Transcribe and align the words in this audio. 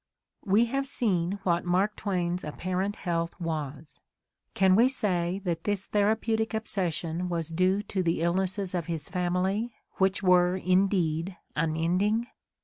We 0.43 0.65
have 0.65 0.87
seen 0.87 1.33
what 1.43 1.63
Mark 1.63 1.95
Twain's 1.95 2.43
apparent 2.43 2.95
health 2.95 3.39
was. 3.39 4.01
Can 4.55 4.75
we 4.75 4.87
say 4.89 5.39
that 5.43 5.63
this 5.65 5.85
th 5.85 6.03
erapeutic 6.03 6.55
obsession 6.55 7.29
was 7.29 7.49
due 7.49 7.83
to 7.83 8.01
the 8.01 8.21
illnesses 8.21 8.73
of 8.73 8.87
his 8.87 9.09
family, 9.09 9.75
which 9.97 10.23
were, 10.23 10.55
indeed, 10.57 11.37
unend 11.55 12.01
ing? 12.01 12.27